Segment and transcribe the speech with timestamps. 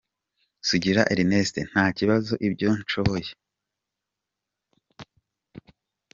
[0.67, 3.29] Sugira Ernest: Nta kibazo ibyo nshoboye.